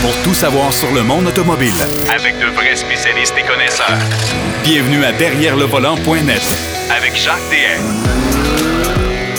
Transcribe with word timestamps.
pour 0.00 0.14
tout 0.22 0.34
savoir 0.34 0.72
sur 0.72 0.92
le 0.92 1.02
monde 1.02 1.26
automobile. 1.26 1.72
Avec 2.14 2.38
de 2.38 2.46
vrais 2.46 2.76
spécialistes 2.76 3.34
et 3.38 3.42
connaisseurs. 3.42 3.98
Bienvenue 4.62 5.04
à 5.04 5.12
Derrière 5.12 5.56
le 5.56 5.64
volant.net 5.64 6.42
avec 6.90 7.16
Jacques 7.16 7.38
DM. 7.50 7.82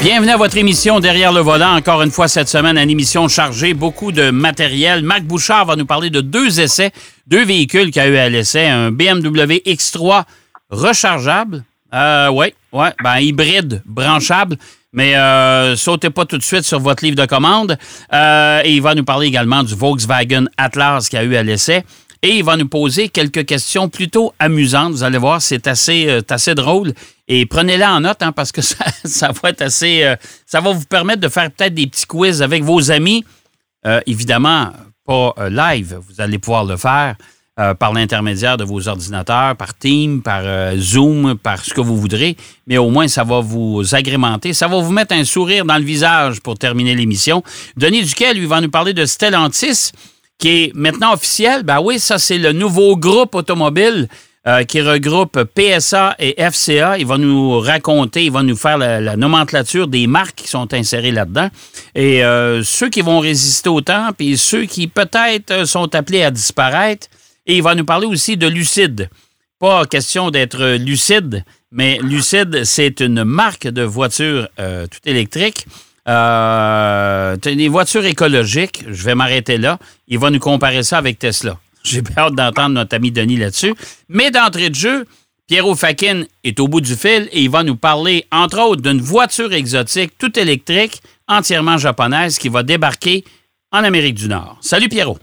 Bienvenue 0.02 0.32
à 0.32 0.38
votre 0.38 0.58
émission 0.58 1.00
Derrière 1.00 1.32
le 1.32 1.42
volant. 1.42 1.76
Encore 1.76 2.02
une 2.02 2.12
fois 2.12 2.28
cette 2.28 2.50
semaine, 2.50 2.78
une 2.78 2.90
émission 2.90 3.28
chargée, 3.28 3.74
beaucoup 3.74 4.12
de 4.12 4.32
matériel. 4.32 5.04
Marc 5.04 5.24
Bouchard 5.24 5.66
va 5.66 5.75
nous 5.75 5.86
parler 5.86 6.09
de 6.09 6.21
deux 6.21 6.60
essais, 6.60 6.91
deux 7.28 7.44
véhicules 7.44 7.91
qu'il 7.91 8.02
a 8.02 8.07
eu 8.07 8.18
à 8.18 8.30
l'essai. 8.30 8.66
Un 8.66 8.91
BMW 8.91 9.62
X3 9.66 10.23
rechargeable. 10.70 11.64
Euh, 11.94 12.30
oui, 12.32 12.54
ouais, 12.71 12.89
ben 13.04 13.18
hybride, 13.20 13.82
branchable. 13.86 14.57
Mais 14.92 15.16
euh, 15.16 15.76
sautez 15.76 16.10
pas 16.10 16.26
tout 16.26 16.38
de 16.38 16.44
suite 16.44 16.64
sur 16.64 16.80
votre 16.80 17.04
livre 17.04 17.16
de 17.16 17.26
commande. 17.26 17.78
Euh, 18.14 18.62
et 18.64 18.74
il 18.74 18.82
va 18.82 18.96
nous 18.96 19.04
parler 19.04 19.28
également 19.28 19.64
du 19.64 19.76
Volkswagen 19.76 20.46
Atlas 20.58 21.10
qu'il 21.10 21.20
a 21.20 21.24
eu 21.24 21.36
à 21.36 21.43
l'essai. 21.43 21.84
Et 22.21 22.38
il 22.38 22.43
va 22.43 22.57
nous 22.57 22.68
poser 22.68 23.07
quelques 23.07 23.46
questions 23.46 23.88
plutôt 23.88 24.33
amusantes. 24.39 24.92
Vous 24.92 25.04
allez 25.04 25.18
voir, 25.18 25.42
c'est 25.42 25.68
assez, 25.68 26.10
euh, 26.10 26.21
assez 26.30 26.54
drôle. 26.54 26.94
Et 27.30 27.46
prenez-la 27.46 27.94
en 27.94 28.02
note 28.02 28.21
hein, 28.21 28.33
parce 28.33 28.52
que 28.52 28.61
ça, 28.61 28.86
ça, 29.06 29.32
va 29.32 29.50
être 29.50 29.61
assez. 29.61 30.04
Euh, 30.04 30.16
ça 30.46 30.60
va 30.60 30.74
vous 30.74 30.86
permettre 30.86 31.21
de 31.21 31.30
faire 31.30 31.50
peut-être 31.50 31.74
des 31.74 31.88
petits 31.88 32.06
quiz 32.06 32.42
avec 32.42 32.64
vos 32.64 32.92
amis. 32.92 33.23
Euh, 33.86 34.02
évidemment, 34.06 34.72
pas 35.06 35.33
live. 35.50 35.97
Vous 36.09 36.19
allez 36.19 36.39
pouvoir 36.39 36.66
le 36.66 36.75
faire. 36.75 37.16
Euh, 37.59 37.73
par 37.73 37.91
l'intermédiaire 37.91 38.55
de 38.55 38.63
vos 38.63 38.88
ordinateurs, 38.88 39.53
par 39.58 39.73
Teams, 39.73 40.22
par 40.22 40.44
euh, 40.45 40.77
Zoom, 40.77 41.36
par 41.36 41.66
ce 41.66 41.73
que 41.73 41.81
vous 41.81 41.97
voudrez, 41.97 42.38
mais 42.67 42.77
au 42.77 42.89
moins 42.89 43.09
ça 43.09 43.25
va 43.25 43.41
vous 43.41 43.83
agrémenter, 43.91 44.53
ça 44.53 44.69
va 44.69 44.80
vous 44.80 44.94
mettre 44.94 45.13
un 45.13 45.25
sourire 45.25 45.66
dans 45.66 45.75
le 45.75 45.83
visage 45.83 46.39
pour 46.39 46.58
terminer 46.58 46.95
l'émission. 46.95 47.44
Denis 47.75 48.03
Duquel, 48.03 48.38
lui, 48.38 48.45
va 48.45 48.61
nous 48.61 48.69
parler 48.69 48.94
de 48.94 49.05
Stellantis, 49.05 49.91
qui 50.38 50.47
est 50.47 50.72
maintenant 50.73 51.11
officiel. 51.11 51.63
Ben 51.63 51.81
oui, 51.81 51.99
ça 51.99 52.17
c'est 52.17 52.38
le 52.38 52.53
nouveau 52.53 52.95
groupe 52.95 53.35
automobile 53.35 54.07
euh, 54.47 54.63
qui 54.63 54.79
regroupe 54.79 55.44
PSA 55.44 56.16
et 56.17 56.41
FCA. 56.41 56.97
Il 56.97 57.07
va 57.07 57.17
nous 57.17 57.59
raconter, 57.59 58.23
il 58.23 58.31
va 58.31 58.41
nous 58.41 58.55
faire 58.55 58.77
la, 58.77 59.17
nomenclature 59.17 59.89
des 59.89 60.07
marques 60.07 60.35
qui 60.35 60.47
sont 60.47 60.73
insérées 60.73 61.11
là-dedans. 61.11 61.49
Et 61.94 62.21
ceux 62.63 62.88
qui 62.88 63.01
vont 63.01 63.19
résister 63.19 63.67
au 63.67 63.81
temps, 63.81 64.11
puis 64.17 64.38
ceux 64.38 64.63
qui 64.63 64.88
peut-être 64.88 65.67
sont 65.67 65.94
appelés 65.94 66.23
à 66.23 66.31
disparaître, 66.31 67.09
et 67.50 67.58
il 67.58 67.64
va 67.64 67.73
nous 67.73 67.83
parler 67.83 68.05
aussi 68.05 68.38
de 68.38 68.47
Lucide. 68.47 69.09
Pas 69.59 69.86
question 69.88 70.30
d'être 70.30 70.78
lucide, 70.78 71.44
mais 71.72 72.00
Lucide, 72.02 72.64
c'est 72.64 73.02
une 73.02 73.23
marque 73.23 73.67
de 73.67 73.81
voitures 73.81 74.47
euh, 74.59 74.86
tout 74.86 75.00
électriques. 75.06 75.66
Euh, 76.08 77.36
des 77.38 77.67
voitures 77.67 78.06
écologiques. 78.06 78.86
Je 78.88 79.03
vais 79.03 79.16
m'arrêter 79.16 79.58
là. 79.58 79.80
Il 80.08 80.19
va 80.19 80.30
nous 80.30 80.39
comparer 80.39 80.83
ça 80.83 81.00
avec 81.00 81.17
Tesla. 81.17 81.58
J'ai 81.83 82.03
hâte 82.17 82.36
d'entendre 82.36 82.75
notre 82.75 82.95
ami 82.95 83.11
Denis 83.11 83.38
là-dessus. 83.38 83.73
Mais 84.08 84.30
d'entrée 84.31 84.69
de 84.69 84.75
jeu, 84.75 85.06
Pierrot 85.47 85.75
Fakin 85.75 86.23
est 86.44 86.59
au 86.59 86.67
bout 86.67 86.81
du 86.81 86.95
fil 86.95 87.28
et 87.31 87.41
il 87.41 87.50
va 87.50 87.63
nous 87.63 87.75
parler, 87.75 88.25
entre 88.31 88.59
autres, 88.59 88.84
d'une 88.84 89.02
voiture 89.02 89.52
exotique 89.53 90.13
tout 90.19 90.38
électrique, 90.39 91.02
entièrement 91.28 91.80
japonaise, 91.80 92.38
qui 92.38 92.47
va 92.47 92.61
débarquer 92.61 93.23
en 93.72 93.84
Amérique 93.84 94.16
du 94.16 94.28
Nord. 94.28 94.58
Salut 94.61 94.88
Pierrot. 94.88 95.17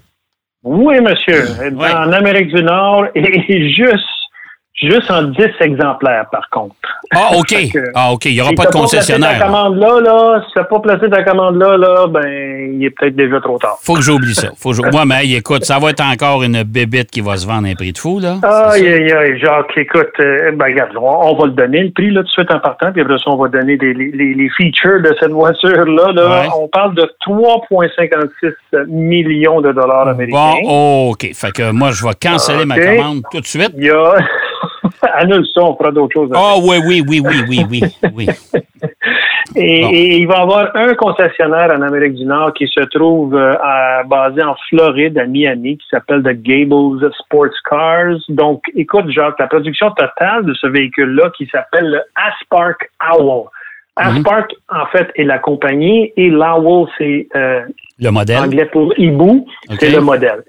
Oui, 0.68 1.00
monsieur. 1.00 1.44
En 1.80 2.12
Amérique 2.12 2.52
du 2.52 2.60
Nord 2.60 3.06
et 3.14 3.68
juste 3.72 4.15
Juste 4.76 5.10
en 5.10 5.22
10 5.22 5.42
exemplaires, 5.60 6.26
par 6.30 6.50
contre. 6.50 6.74
Ah, 7.14 7.30
OK. 7.38 7.54
ah, 7.94 8.12
OK. 8.12 8.26
Il 8.26 8.34
n'y 8.34 8.42
aura 8.42 8.52
pas 8.52 8.66
de 8.66 8.72
concessionnaire. 8.72 9.38
Ta 9.38 9.46
commande 9.46 9.78
là, 9.78 10.00
là, 10.00 10.42
si 10.46 10.52
tu 10.52 10.60
pas 10.68 10.80
placé 10.80 11.08
ta 11.08 11.22
commande 11.22 11.56
là, 11.56 11.78
là, 11.78 12.06
ben, 12.08 12.74
il 12.74 12.84
est 12.84 12.90
peut-être 12.90 13.16
déjà 13.16 13.40
trop 13.40 13.58
tard. 13.58 13.78
Faut 13.80 13.94
que 13.94 14.02
j'oublie 14.02 14.34
ça. 14.34 14.48
Faut 14.58 14.72
que 14.72 14.90
Moi, 14.92 15.04
mais 15.06 15.26
écoute, 15.28 15.64
ça 15.64 15.78
va 15.78 15.90
être 15.90 16.02
encore 16.02 16.42
une 16.42 16.62
bébête 16.62 17.10
qui 17.10 17.22
va 17.22 17.38
se 17.38 17.46
vendre 17.46 17.66
à 17.66 17.70
un 17.70 17.74
prix 17.74 17.92
de 17.92 17.98
fou, 17.98 18.20
là. 18.20 18.36
Aïe, 18.42 18.86
aïe, 18.86 19.12
aïe. 19.12 19.38
Jacques, 19.38 19.72
écoute, 19.76 20.12
euh, 20.20 20.52
ben, 20.52 20.66
regarde, 20.66 20.90
on, 21.00 21.34
va 21.34 21.46
le 21.46 21.52
donner, 21.52 21.84
le 21.84 21.90
prix, 21.92 22.10
là, 22.10 22.20
tout 22.20 22.26
de 22.26 22.32
suite 22.32 22.50
en 22.50 22.60
partant, 22.60 22.92
puis 22.92 23.00
après 23.00 23.16
ça, 23.16 23.30
on 23.30 23.36
va 23.36 23.48
donner 23.48 23.78
les, 23.78 23.94
les, 23.94 24.50
features 24.58 25.00
de 25.00 25.16
cette 25.18 25.32
voiture-là. 25.32 26.12
Là. 26.12 26.48
On 26.58 26.68
parle 26.68 26.94
de 26.94 27.10
3,56 27.26 28.86
millions 28.88 29.62
de 29.62 29.72
dollars 29.72 30.08
américains. 30.08 30.54
Bon, 30.62 31.10
OK. 31.12 31.30
Fait 31.34 31.52
que 31.52 31.70
moi, 31.70 31.92
je 31.92 32.04
vais 32.04 32.14
canceller 32.20 32.66
ma 32.66 32.78
commande 32.78 33.22
tout 33.30 33.40
de 33.40 33.46
suite. 33.46 33.72
Il 33.76 33.84
y 33.84 33.90
a 33.90 34.14
annule 35.14 35.46
ça, 35.52 35.62
on 35.62 35.76
fera 35.76 35.90
d'autres 35.90 36.12
choses. 36.12 36.30
Ah 36.34 36.54
oui, 36.62 36.78
oui, 36.86 37.04
oui, 37.06 37.20
oui, 37.24 37.36
oui, 37.48 37.66
oui, 37.70 37.80
oui. 38.14 38.26
et, 39.56 40.18
il 40.18 40.26
va 40.26 40.38
y 40.38 40.40
avoir 40.40 40.74
un 40.74 40.94
concessionnaire 40.94 41.72
en 41.76 41.82
Amérique 41.82 42.14
du 42.14 42.24
Nord 42.24 42.52
qui 42.54 42.66
se 42.66 42.80
trouve 42.80 43.34
euh, 43.34 43.54
basé 44.04 44.42
en 44.42 44.54
Floride, 44.68 45.18
à 45.18 45.26
Miami, 45.26 45.78
qui 45.78 45.86
s'appelle 45.90 46.22
The 46.22 46.40
Gables 46.42 47.10
Sports 47.20 47.54
Cars. 47.68 48.18
Donc, 48.28 48.62
écoute, 48.74 49.08
Jacques, 49.10 49.38
la 49.38 49.46
production 49.46 49.90
totale 49.92 50.44
de 50.44 50.54
ce 50.54 50.66
véhicule-là 50.66 51.30
qui 51.36 51.46
s'appelle 51.46 51.90
le 51.90 52.00
Aspark 52.14 52.90
Owl. 53.12 53.44
Mhm. 53.98 54.18
Aspark, 54.18 54.52
en 54.68 54.86
fait, 54.86 55.10
est 55.16 55.24
la 55.24 55.38
compagnie 55.38 56.12
et 56.16 56.28
l'Owl, 56.28 56.86
c'est 56.98 57.28
euh, 57.34 57.62
le 57.98 58.10
modèle? 58.10 58.38
anglais 58.38 58.66
pour 58.66 58.92
hibou, 58.98 59.46
c'est 59.78 59.90
le 59.90 60.00
modèle. 60.00 60.44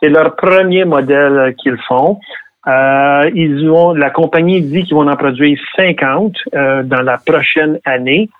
C'est 0.00 0.10
leur 0.10 0.36
premier 0.36 0.84
modèle 0.84 1.54
qu'ils 1.62 1.78
font. 1.88 2.18
Euh, 2.66 3.30
ils 3.34 3.68
ont, 3.68 3.92
la 3.92 4.10
compagnie 4.10 4.62
dit 4.62 4.84
qu'ils 4.84 4.94
vont 4.94 5.08
en 5.08 5.16
produire 5.16 5.58
50 5.76 6.36
euh, 6.54 6.82
dans 6.82 7.02
la 7.02 7.18
prochaine 7.18 7.78
année. 7.84 8.30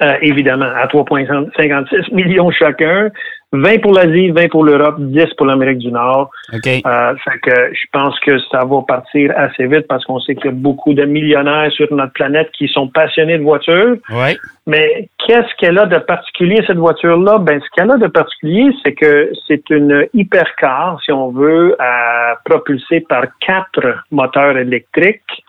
Euh, 0.00 0.14
évidemment, 0.22 0.70
à 0.76 0.86
3,56 0.86 2.14
millions 2.14 2.50
chacun. 2.52 3.10
20 3.52 3.82
pour 3.82 3.92
l'Asie, 3.92 4.30
20 4.30 4.48
pour 4.48 4.64
l'Europe, 4.64 4.94
10 4.98 5.26
pour 5.36 5.46
l'Amérique 5.46 5.78
du 5.78 5.90
Nord. 5.90 6.30
Okay. 6.54 6.82
Euh, 6.86 7.14
fait 7.16 7.38
que 7.40 7.74
je 7.74 7.86
pense 7.92 8.18
que 8.20 8.38
ça 8.50 8.64
va 8.64 8.82
partir 8.86 9.32
assez 9.36 9.66
vite 9.66 9.86
parce 9.88 10.04
qu'on 10.04 10.20
sait 10.20 10.34
qu'il 10.36 10.46
y 10.46 10.48
a 10.48 10.52
beaucoup 10.52 10.94
de 10.94 11.04
millionnaires 11.04 11.70
sur 11.72 11.92
notre 11.92 12.12
planète 12.12 12.50
qui 12.52 12.68
sont 12.68 12.88
passionnés 12.88 13.36
de 13.36 13.42
voitures. 13.42 13.96
Ouais. 14.10 14.38
Mais 14.66 15.08
qu'est-ce 15.18 15.54
qu'elle 15.58 15.78
a 15.78 15.86
de 15.86 15.98
particulier, 15.98 16.62
cette 16.66 16.78
voiture-là? 16.78 17.38
Ben, 17.38 17.60
ce 17.60 17.66
qu'elle 17.76 17.90
a 17.90 17.96
de 17.96 18.06
particulier, 18.06 18.70
c'est 18.82 18.94
que 18.94 19.32
c'est 19.46 19.68
une 19.68 20.06
hypercar, 20.14 20.98
si 21.04 21.12
on 21.12 21.30
veut, 21.30 21.76
à, 21.78 22.38
propulsée 22.44 23.00
par 23.00 23.24
quatre 23.40 24.04
moteurs 24.12 24.56
électriques 24.56 25.41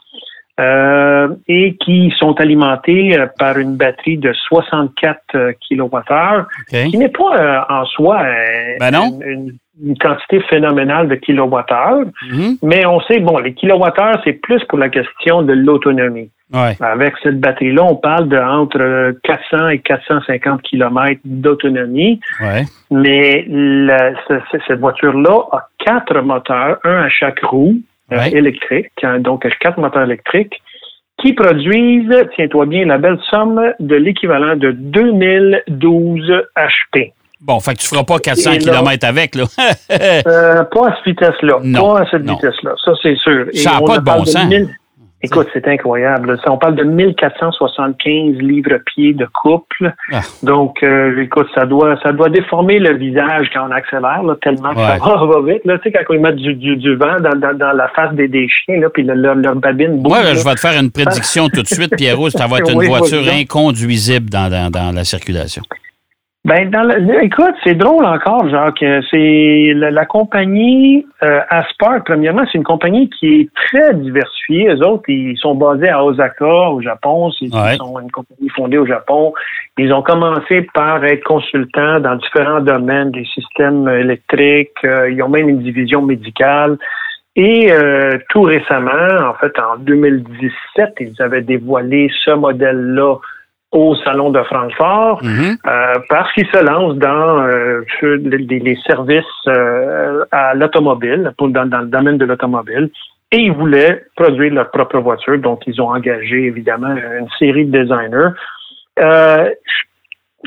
euh, 0.60 1.30
et 1.48 1.76
qui 1.78 2.14
sont 2.20 2.40
alimentés 2.40 3.18
euh, 3.18 3.26
par 3.40 3.58
une 3.58 3.76
batterie 3.76 4.20
de 4.20 4.32
64 4.34 5.20
kWh, 5.68 6.46
qui 6.92 6.98
n'est 7.00 7.10
pas 7.10 7.38
euh, 7.40 7.60
en 7.70 7.86
soi 7.86 8.24
ben 8.80 8.94
une, 9.26 9.58
quantité 10.00 10.42
phénoménale 10.42 11.08
de 11.08 11.16
kilowattheures, 11.16 12.06
mm-hmm. 12.30 12.58
mais 12.62 12.86
on 12.86 13.02
sait, 13.02 13.20
bon, 13.20 13.40
les 13.40 13.56
kilowattheures, 13.56 14.22
c'est 14.24 14.34
plus 14.34 14.64
pour 14.66 14.78
la 14.78 14.90
question 14.90 15.42
de 15.42 15.54
l'autonomie. 15.54 16.30
Avec 16.54 17.16
cette 17.24 17.40
batterie-là, 17.40 17.84
on 17.84 17.96
parle 17.96 18.30
de 18.30 18.38
entre 18.38 19.16
400 19.24 19.70
et 19.70 19.80
450 19.80 20.62
km 20.62 21.20
d'autonomie. 21.26 22.20
Mais 22.92 23.48
cette 24.68 24.80
voiture-là 24.80 25.48
a 25.52 25.68
quatre 25.84 26.22
moteurs, 26.22 26.78
un 26.84 26.98
à 26.98 27.10
chaque 27.10 27.40
roue, 27.40 27.78
euh, 28.12 28.24
électriques, 28.26 28.92
hein, 29.04 29.20
donc 29.20 29.48
quatre 29.60 29.80
moteurs 29.80 30.04
électriques, 30.04 30.62
qui 31.22 31.34
produisent, 31.34 32.28
tiens-toi 32.36 32.66
bien, 32.66 32.86
la 32.86 32.98
belle 32.98 33.20
somme 33.30 33.62
de 33.80 33.96
l'équivalent 33.96 34.56
de 34.56 34.72
2012 34.72 36.32
HP. 36.58 37.14
Bon, 37.42 37.60
fait 37.60 37.74
que 37.74 37.80
tu 37.80 37.88
feras 37.88 38.04
pas 38.04 38.20
400 38.20 38.58
km 38.60 39.06
avec, 39.06 39.36
là. 39.36 39.44
euh, 39.92 40.64
pas 40.64 40.88
à 40.90 40.96
cette 40.96 41.06
vitesse-là. 41.06 41.60
Pas 41.80 42.00
à 42.00 42.06
cette 42.10 42.24
vitesse-là. 42.30 42.74
Ça, 42.84 42.94
c'est 43.02 43.16
sûr. 43.18 43.46
ça 43.54 43.74
n'a 43.74 43.82
pas 43.82 43.98
de 43.98 44.04
bon 44.04 44.26
sens. 44.26 44.54
Écoute, 45.26 45.48
c'est 45.54 45.66
incroyable. 45.70 46.38
On 46.48 46.58
parle 46.58 46.76
de 46.76 46.84
1475 46.84 48.38
livres-pieds 48.40 49.14
de 49.14 49.26
couple. 49.34 49.94
Ah. 50.12 50.20
Donc, 50.44 50.84
euh, 50.84 51.22
écoute, 51.22 51.48
ça 51.56 51.66
doit 51.66 51.98
ça 52.04 52.12
doit 52.12 52.28
déformer 52.28 52.78
le 52.80 52.98
visage 52.98 53.50
quand 53.54 53.68
on 53.70 53.72
accélère, 53.72 54.22
tellement 54.42 54.72
que 54.72 54.80
ça 54.80 54.98
va, 55.00 55.42
vite. 55.48 55.62
Tu 55.64 55.72
sais, 55.82 55.92
quand 55.94 56.14
ils 56.14 56.20
mettent 56.20 56.36
du, 56.36 56.56
du, 56.56 56.96
vent 56.96 57.22
dans, 57.22 57.58
dans, 57.58 57.72
la 57.72 57.88
face 57.90 58.14
des, 58.16 58.28
des 58.28 58.50
chiens, 58.50 58.82
là, 58.82 58.90
puis 58.90 59.04
leur, 59.04 59.36
leur 59.36 59.56
babine 59.56 60.02
bouge. 60.02 60.12
Ouais, 60.12 60.36
je 60.36 60.44
vais 60.44 60.56
te 60.56 60.60
faire 60.60 60.78
une 60.78 60.92
prédiction 60.92 61.48
tout 61.48 61.62
de 61.62 61.68
suite, 61.68 61.96
Pierrot. 61.96 62.30
Ça 62.30 62.48
va 62.48 62.58
être 62.58 62.72
une 62.72 62.84
voiture 62.88 63.24
inconduisible 63.32 64.30
dans, 64.30 64.50
dans, 64.50 64.70
dans 64.70 64.92
la 64.94 65.06
circulation. 65.06 65.64
Ben, 66.46 66.70
dans 66.70 66.90
écoute, 67.22 67.56
c'est 67.64 67.76
drôle 67.76 68.04
encore, 68.04 68.50
Jacques. 68.50 68.84
C'est 69.10 69.72
la, 69.76 70.06
compagnie 70.06 71.08
euh, 71.24 71.40
Aspar, 71.50 72.04
premièrement, 72.04 72.44
c'est 72.52 72.58
une 72.58 72.66
compagnie 72.66 73.10
qui 73.10 73.28
est 73.28 73.50
très 73.56 73.94
diversifiée. 73.94 74.68
Eux 74.68 74.86
autres, 74.86 75.06
ils 75.08 75.38
sont 75.38 75.56
basés 75.56 75.88
à 75.88 76.04
Osaka, 76.04 76.70
au 76.70 76.82
Japon. 76.82 77.32
Ils 77.40 77.50
sont 77.78 77.98
une 77.98 78.12
compagnie 78.12 78.50
fondée 78.50 78.78
au 78.78 78.86
Japon. 78.86 79.34
Ils 79.78 79.94
ont 79.94 80.02
commencé 80.02 80.68
par 80.74 81.06
être 81.06 81.24
consultants 81.24 82.02
dans 82.02 82.16
différents 82.18 82.60
domaines 82.60 83.12
des 83.12 83.26
systèmes 83.26 83.88
électriques. 83.88 84.72
Euh, 84.84 85.12
ils 85.12 85.24
ont 85.24 85.30
même 85.30 85.48
une 85.48 85.64
division 85.64 86.02
médicale. 86.02 86.78
Et 87.38 87.72
euh, 87.72 88.20
tout 88.30 88.42
récemment, 88.42 89.30
en 89.30 89.34
fait, 89.36 89.58
en 89.60 89.78
2017, 89.78 90.96
ils 91.00 91.22
avaient 91.22 91.42
dévoilé 91.42 92.12
ce 92.26 92.32
modèle-là 92.32 93.16
au 93.74 93.96
Salon 93.96 94.30
de 94.30 94.42
Francfort 94.44 95.22
mm-hmm. 95.22 95.58
euh, 95.68 95.94
parce 96.10 96.32
qu'ils 96.34 96.48
se 96.48 96.64
lancent 96.64 96.98
dans 96.98 97.40
euh, 97.40 97.84
les, 98.02 98.78
services 98.88 99.26
euh, 99.48 100.24
à 100.32 100.54
l'automobile, 100.54 101.34
dans, 101.40 101.66
dans 101.66 101.80
le 101.80 101.88
domaine 101.88 102.18
de 102.18 102.26
l'automobile. 102.26 102.90
Et 103.32 103.38
ils 103.38 103.52
voulaient 103.52 104.06
produire 104.16 104.54
leur 104.54 104.70
propre 104.70 105.00
voiture, 105.00 105.40
donc 105.40 105.64
ils 105.66 105.82
ont 105.82 105.90
engagé 105.90 106.46
évidemment 106.46 106.96
une 107.20 107.28
série 107.40 107.66
de 107.66 107.80
designers. 107.80 108.30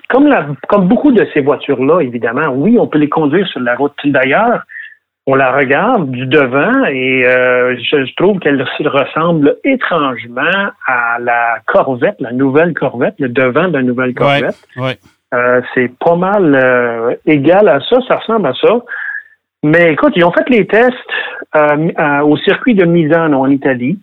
comme, 0.09 0.29
la, 0.29 0.47
comme 0.69 0.87
beaucoup 0.87 1.11
de 1.11 1.27
ces 1.35 1.41
voitures-là, 1.41 2.01
évidemment, 2.01 2.53
oui, 2.55 2.79
on 2.79 2.87
peut 2.87 2.99
les 2.99 3.09
conduire 3.09 3.47
sur 3.49 3.61
la 3.61 3.75
route. 3.75 3.93
D'ailleurs, 4.05 4.63
on 5.27 5.35
la 5.35 5.53
regarde 5.53 6.11
du 6.11 6.27
devant 6.27 6.85
et 6.85 7.27
euh, 7.27 7.77
je, 7.79 8.15
trouve 8.15 8.39
qu'elle 8.39 8.63
ressemble 8.63 9.57
étrangement 9.65 10.71
à 10.87 11.19
la 11.19 11.59
Corvette, 11.67 12.17
la 12.21 12.33
nouvelle 12.33 12.75
Corvette, 12.75 13.17
le 13.19 13.29
devant 13.29 13.67
de 13.69 13.73
la 13.73 13.83
nouvelle 13.83 14.15
Corvette. 14.15 14.57
Euh, 15.35 15.61
c'est 15.75 15.91
pas 15.99 16.15
mal 16.15 16.55
euh, 16.55 17.17
égal 17.27 17.69
à 17.69 17.81
ça, 17.81 17.99
ça 18.07 18.17
ressemble 18.17 18.47
à 18.47 18.55
ça. 18.55 18.79
Mais 19.65 19.93
écoute, 19.93 20.13
ils 20.15 20.25
ont 20.25 20.31
fait 20.31 20.49
les 20.49 20.67
tests 20.67 20.95
au 22.23 22.37
circuit 22.37 22.75
de 22.75 22.85
Misano 22.85 23.41
en 23.41 23.51
Italie. 23.51 23.99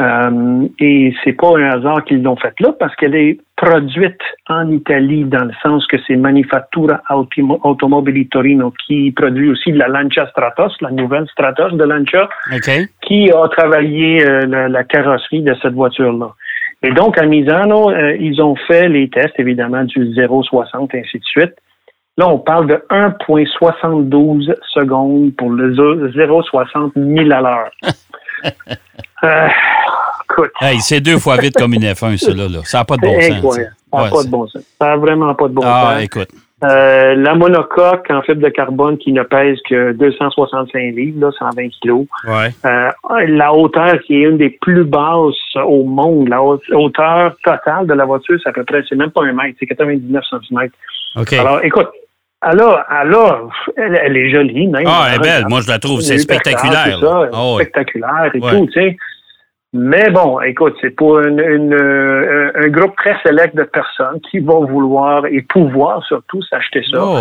Euh, 0.00 0.68
et 0.78 1.14
c'est 1.24 1.32
pas 1.32 1.56
un 1.56 1.70
hasard 1.70 2.04
qu'ils 2.04 2.22
l'ont 2.22 2.36
faite 2.36 2.60
là 2.60 2.74
parce 2.78 2.94
qu'elle 2.96 3.14
est 3.14 3.38
produite 3.56 4.20
en 4.48 4.70
Italie 4.70 5.24
dans 5.24 5.44
le 5.44 5.52
sens 5.62 5.86
que 5.86 5.96
c'est 6.06 6.16
Manifattura 6.16 7.00
Automobili 7.10 8.28
Torino 8.28 8.72
qui 8.86 9.10
produit 9.12 9.50
aussi 9.50 9.72
la 9.72 9.88
Lancia 9.88 10.26
Stratos, 10.28 10.72
la 10.80 10.90
nouvelle 10.90 11.26
Stratos 11.28 11.72
de 11.72 11.84
Lancia, 11.84 12.28
qui 13.02 13.30
a 13.30 13.48
travaillé 13.48 14.24
euh, 14.24 14.68
la, 14.68 14.84
carrosserie 14.84 15.42
de 15.42 15.54
cette 15.62 15.74
voiture-là. 15.74 16.34
Et 16.82 16.90
donc 16.90 17.18
à 17.18 17.24
Misano, 17.24 17.90
euh, 17.90 18.16
ils 18.20 18.40
ont 18.42 18.56
fait 18.56 18.88
les 18.88 19.08
tests 19.08 19.38
évidemment 19.38 19.84
du 19.84 20.04
0,60 20.14 20.96
ainsi 20.96 21.18
de 21.18 21.24
suite. 21.24 21.54
Là, 22.18 22.28
on 22.28 22.38
parle 22.38 22.66
de 22.66 22.74
1,72 22.90 24.52
secondes 24.74 25.34
pour 25.36 25.50
le 25.50 25.72
0,60 25.72 26.92
000 26.94 27.32
à 27.32 27.40
l'heure. 27.40 27.70
Euh, 29.24 29.48
écoute. 30.38 30.80
c'est 30.80 31.00
deux 31.00 31.18
fois 31.18 31.36
vite 31.36 31.54
comme 31.56 31.74
une 31.74 31.82
F1, 31.84 32.16
ça, 32.16 32.34
là. 32.34 32.60
Ça 32.64 32.78
n'a 32.78 32.84
pas 32.84 32.96
de 32.96 33.02
bon 33.02 33.20
sens. 33.20 33.54
Ça 33.54 34.02
n'a 34.02 34.10
pas 34.10 34.22
de 34.22 34.28
bon 34.28 34.46
sens. 34.46 34.62
Ça 34.80 34.86
n'a 34.86 34.96
vraiment 34.96 35.34
pas 35.34 35.48
de 35.48 35.54
bon 35.54 35.62
ah, 35.64 35.82
sens. 35.82 35.92
Ah, 35.96 36.02
écoute. 36.02 36.28
Euh, 36.64 37.14
la 37.14 37.36
monocoque 37.36 38.10
en 38.10 38.20
fibre 38.22 38.42
de 38.42 38.48
carbone 38.48 38.98
qui 38.98 39.12
ne 39.12 39.22
pèse 39.22 39.58
que 39.68 39.92
265 39.92 40.76
livres, 40.96 41.20
là, 41.20 41.30
120 41.38 41.68
kilos. 41.80 42.06
Ouais. 42.26 42.52
Euh, 42.64 42.90
la 43.28 43.54
hauteur 43.54 44.00
qui 44.00 44.16
est 44.16 44.22
une 44.22 44.38
des 44.38 44.50
plus 44.50 44.82
basses 44.82 45.36
au 45.54 45.84
monde. 45.84 46.28
La 46.28 46.42
hauteur 46.42 47.36
totale 47.44 47.86
de 47.86 47.94
la 47.94 48.04
voiture, 48.04 48.38
c'est 48.42 48.48
à 48.48 48.52
peu 48.52 48.64
près, 48.64 48.82
c'est 48.88 48.96
même 48.96 49.10
pas 49.10 49.22
un 49.22 49.32
mètre, 49.32 49.56
c'est 49.60 49.66
99 49.66 50.24
cm. 50.30 50.68
Alors, 51.38 51.64
écoute, 51.64 51.88
alors, 52.40 52.80
alors 52.88 53.50
elle, 53.76 54.16
est 54.16 54.30
jolie, 54.30 54.66
même. 54.66 54.84
Ah, 54.86 55.08
elle 55.08 55.16
est 55.16 55.22
belle. 55.22 55.44
Moi, 55.48 55.60
je 55.60 55.68
la 55.68 55.78
trouve. 55.78 56.00
C'est 56.00 56.18
spectaculaire. 56.18 56.98
Ça, 57.00 57.28
ah 57.32 57.54
spectaculaire 57.54 58.30
et 58.34 58.40
tout, 58.40 58.66
tu 58.66 58.72
sais. 58.72 58.96
Mais 59.74 60.08
bon, 60.10 60.40
écoute, 60.40 60.76
c'est 60.80 60.90
pour 60.96 61.20
une, 61.20 61.40
euh, 61.40 62.50
un 62.54 62.68
groupe 62.68 62.96
très 62.96 63.16
sélect 63.22 63.54
de 63.54 63.64
personnes 63.64 64.18
qui 64.30 64.38
vont 64.38 64.64
vouloir 64.64 65.26
et 65.26 65.42
pouvoir 65.42 66.02
surtout 66.04 66.42
s'acheter 66.42 66.82
ça. 66.90 66.98
Oh, 67.02 67.18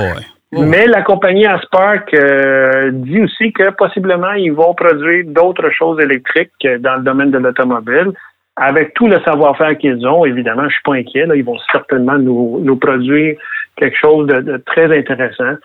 Mais 0.53 0.87
la 0.87 1.01
compagnie 1.01 1.45
Aspark 1.45 2.13
euh, 2.13 2.91
dit 2.93 3.21
aussi 3.21 3.51
que 3.51 3.69
possiblement 3.71 4.31
ils 4.31 4.53
vont 4.53 4.73
produire 4.73 5.25
d'autres 5.27 5.69
choses 5.71 5.99
électriques 5.99 6.65
dans 6.79 6.95
le 6.95 7.03
domaine 7.03 7.31
de 7.31 7.37
l'automobile. 7.37 8.13
Avec 8.55 8.93
tout 8.93 9.07
le 9.07 9.19
savoir-faire 9.23 9.77
qu'ils 9.77 10.07
ont, 10.07 10.25
évidemment, 10.25 10.63
je 10.69 10.73
suis 10.73 10.83
pas 10.83 10.95
inquiet. 10.95 11.25
Là, 11.25 11.35
ils 11.35 11.43
vont 11.43 11.59
certainement 11.71 12.17
nous, 12.17 12.59
nous 12.63 12.77
produire 12.77 13.37
quelque 13.75 13.97
chose 13.99 14.25
de, 14.25 14.57
très 14.65 14.97
intéressant. 14.97 15.57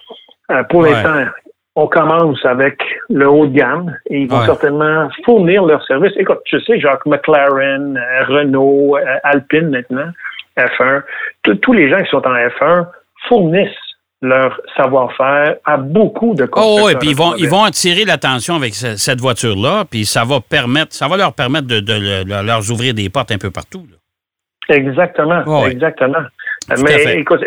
Euh, 0.51 0.63
pour 0.65 0.83
l'instant, 0.83 1.25
on 1.75 1.87
commence 1.87 2.45
avec 2.45 2.83
le 3.09 3.29
haut 3.29 3.47
de 3.47 3.57
gamme 3.57 3.97
et 4.11 4.23
ils 4.23 4.29
vont 4.29 4.45
certainement 4.45 5.09
fournir 5.25 5.65
leurs 5.65 5.85
services. 5.87 6.13
Écoute, 6.17 6.41
je 6.45 6.59
sais, 6.59 6.79
Jacques 6.79 7.07
McLaren, 7.07 7.97
euh, 7.97 8.25
Renault, 8.27 8.97
euh, 8.97 9.05
Alpine 9.23 9.71
maintenant, 9.71 10.11
F1, 10.59 11.03
tous 11.63 11.73
les 11.73 11.89
gens 11.89 12.03
qui 12.03 12.11
sont 12.11 12.27
en 12.27 12.35
F1 12.35 12.87
fournissent 13.29 13.71
leur 14.21 14.61
savoir-faire 14.77 15.57
à 15.65 15.77
beaucoup 15.79 16.35
de 16.35 16.49
Oh 16.53 16.83
oui, 16.85 16.93
puis 17.01 17.11
ils 17.11 17.17
vont, 17.17 17.35
ils 17.37 17.49
vont 17.49 17.65
attirer 17.65 18.05
l'attention 18.05 18.55
avec 18.55 18.75
cette 18.75 19.21
voiture-là, 19.21 19.85
puis 19.91 20.05
ça 20.05 20.25
va 20.25 20.41
permettre, 20.41 20.95
ça 20.95 21.09
va 21.09 21.17
leur 21.17 21.33
permettre 21.33 21.67
de, 21.67 22.45
leur 22.47 22.71
ouvrir 22.71 22.95
des 22.95 23.09
portes 23.09 23.33
un 23.33 23.39
peu 23.39 23.51
partout. 23.51 23.85
Exactement, 24.69 25.67
exactement. 25.67 26.23
Mais 26.83 27.19
écoute, 27.19 27.45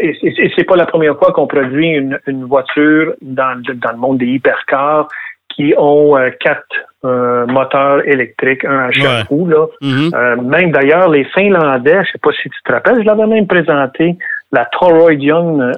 c'est 0.56 0.64
pas 0.64 0.76
la 0.76 0.86
première 0.86 1.18
fois 1.18 1.32
qu'on 1.32 1.48
produit 1.48 1.90
une, 1.90 2.46
voiture 2.46 3.14
dans, 3.22 3.62
dans 3.62 3.92
le 3.92 3.98
monde 3.98 4.18
des 4.18 4.28
hypercars 4.28 5.08
qui 5.56 5.74
ont 5.78 6.18
euh, 6.18 6.30
quatre 6.40 6.66
euh, 7.06 7.46
moteurs 7.48 8.06
électriques, 8.08 8.66
un 8.66 8.88
à 8.88 8.92
chaque 8.92 9.28
roue. 9.28 9.48
Là. 9.48 9.68
Mm-hmm. 9.82 10.16
Euh, 10.16 10.36
même 10.42 10.72
d'ailleurs, 10.72 11.10
les 11.10 11.24
Finlandais, 11.26 12.04
je 12.06 12.12
sais 12.12 12.18
pas 12.22 12.32
si 12.32 12.50
tu 12.50 12.62
te 12.64 12.72
rappelles, 12.72 13.00
je 13.00 13.06
l'avais 13.06 13.28
même 13.28 13.48
présenté, 13.48 14.18
la 14.52 14.66
Toroidion 14.66 15.72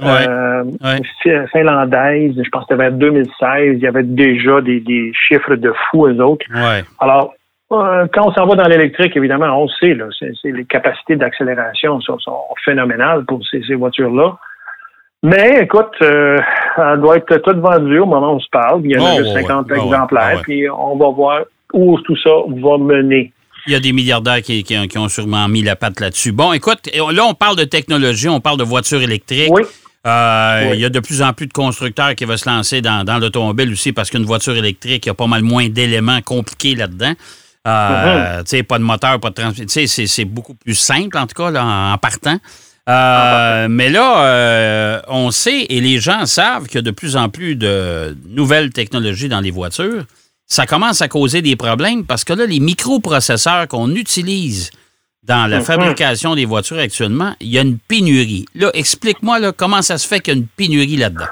finlandaise, 1.52 2.34
je 2.44 2.50
pense 2.50 2.66
que 2.66 2.74
c'était 2.74 2.76
vers 2.76 2.92
2016, 2.92 3.30
il 3.74 3.80
y 3.80 3.88
avait 3.88 4.04
déjà 4.04 4.62
des, 4.62 4.80
des 4.80 5.12
chiffres 5.14 5.56
de 5.56 5.74
fous, 5.90 6.08
eux 6.08 6.22
autres. 6.22 6.46
Alors, 7.00 7.34
quand 7.70 8.28
on 8.28 8.34
s'en 8.34 8.46
va 8.46 8.56
dans 8.56 8.68
l'électrique, 8.68 9.16
évidemment, 9.16 9.62
on 9.62 9.68
sait, 9.68 9.94
là, 9.94 10.06
les 10.44 10.66
capacités 10.66 11.16
d'accélération 11.16 12.00
sont, 12.02 12.18
phénoménales 12.64 13.26
pour 13.26 13.42
ces, 13.46 13.74
voitures-là. 13.74 14.38
Mais 15.24 15.64
écoute, 15.64 15.96
euh, 16.02 16.38
elle 16.78 17.02
doit 17.02 17.18
être 17.18 17.38
toute 17.38 17.58
vendue 17.58 18.00
au 18.00 18.06
moment 18.06 18.34
où 18.34 18.36
on 18.36 18.40
se 18.40 18.50
parle. 18.52 18.82
Il 18.86 18.92
y 18.92 18.98
en 18.98 19.06
a 19.06 19.34
50 19.42 19.72
exemplaires, 19.72 20.42
puis 20.44 20.70
on 20.70 20.96
va 20.96 21.10
voir 21.10 21.40
où 21.74 22.00
tout 22.02 22.16
ça 22.18 22.30
va 22.30 22.78
mener. 22.78 23.34
Il 23.66 23.74
y 23.74 23.76
a 23.76 23.80
des 23.82 23.92
milliardaires 23.92 24.42
qui, 24.42 24.64
ont 24.96 25.10
sûrement 25.10 25.50
mis 25.50 25.62
la 25.62 25.76
patte 25.76 26.00
là-dessus. 26.00 26.32
Bon, 26.32 26.54
écoute, 26.54 26.90
là, 26.96 27.26
on 27.28 27.34
parle 27.34 27.58
de 27.58 27.66
technologie, 27.66 28.30
on 28.30 28.40
parle 28.40 28.58
de 28.58 28.64
voitures 28.64 29.02
électriques. 29.02 29.52
Oui. 29.52 29.64
Euh, 30.06 30.72
il 30.74 30.80
y 30.80 30.86
a 30.86 30.90
de 30.90 31.02
plus 31.02 31.22
en 31.22 31.34
plus 31.34 31.48
de 31.48 31.54
constructeurs 31.54 32.16
qui 32.16 32.24
vont 32.24 32.38
se 32.38 32.48
lancer 32.48 32.80
dans, 32.82 33.04
dans 33.04 33.18
l'automobile 33.18 33.70
aussi 33.72 33.92
parce 33.92 34.10
qu'une 34.10 34.24
voiture 34.24 34.56
électrique, 34.56 35.06
il 35.06 35.10
y 35.10 35.12
a 35.12 35.14
pas 35.14 35.28
mal 35.28 35.42
moins 35.42 35.68
d'éléments 35.68 36.22
compliqués 36.22 36.76
là-dedans. 36.76 37.12
Euh, 37.68 38.44
mm-hmm. 38.44 38.64
Pas 38.64 38.80
de 38.80 38.84
moteur, 38.84 39.20
pas 39.20 39.30
de 39.30 39.36
transmission. 39.36 40.06
C'est 40.08 40.26
beaucoup 40.26 40.56
plus 40.56 40.76
simple, 40.76 41.18
en 41.18 41.28
tout 41.28 41.36
cas, 41.36 41.52
en, 41.62 41.98
partant. 41.98 42.38
Euh, 42.90 43.68
mais 43.70 43.90
là, 43.90 44.24
euh, 44.24 45.02
on 45.10 45.30
sait 45.32 45.66
et 45.70 45.82
les 45.82 46.00
gens 46.00 46.26
savent 46.26 46.68
qu'il 46.68 46.76
y 46.76 46.78
a 46.78 46.82
de 46.84 46.92
plus 46.92 47.18
en 47.18 47.28
plus 47.28 47.58
de 47.58 48.18
nouvelles 48.30 48.70
technologies 48.70 49.28
dans 49.28 49.42
les 49.42 49.52
voitures. 49.52 50.06
Ça 50.46 50.66
commence 50.66 51.02
à 51.02 51.10
causer 51.10 51.42
des 51.42 51.58
problèmes 51.58 52.06
parce 52.06 52.24
que 52.24 52.32
là, 52.32 52.46
les 52.46 52.62
microprocesseurs 52.62 53.68
qu'on 53.68 53.94
utilise 53.94 54.72
dans 55.24 55.48
la 55.48 55.60
mm-hmm. 55.60 55.64
fabrication 55.64 56.36
des 56.36 56.46
voitures 56.46 56.80
actuellement, 56.80 57.36
il 57.42 57.50
y 57.50 57.58
a 57.58 57.62
une 57.62 57.78
pénurie. 57.78 58.46
Là, 58.56 58.72
explique-moi 58.74 59.52
comment 59.52 59.82
ça 59.82 59.98
se 59.98 60.08
fait 60.08 60.22
qu'il 60.22 60.34
y 60.34 60.38
a 60.38 60.40
une 60.40 60.48
pénurie 60.48 60.96
là-dedans? 60.96 61.26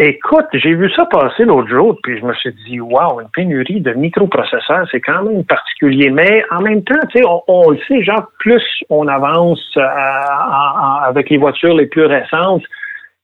Écoute, 0.00 0.46
j'ai 0.52 0.74
vu 0.74 0.88
ça 0.92 1.06
passer 1.06 1.44
l'autre 1.44 1.68
jour, 1.68 1.98
puis 2.04 2.16
je 2.20 2.24
me 2.24 2.32
suis 2.34 2.54
dit, 2.66 2.78
wow, 2.78 3.20
une 3.20 3.28
pénurie 3.34 3.80
de 3.80 3.92
microprocesseurs, 3.94 4.86
c'est 4.92 5.00
quand 5.00 5.24
même 5.24 5.42
particulier. 5.42 6.08
Mais 6.10 6.44
en 6.52 6.60
même 6.60 6.84
temps, 6.84 6.94
tu 7.10 7.18
sais, 7.18 7.24
on, 7.48 7.70
le 7.70 7.78
sait, 7.88 8.04
genre, 8.04 8.30
plus 8.38 8.62
on 8.90 9.08
avance 9.08 9.60
euh, 9.76 9.82
avec 11.04 11.30
les 11.30 11.36
voitures 11.36 11.74
les 11.74 11.86
plus 11.86 12.04
récentes, 12.04 12.62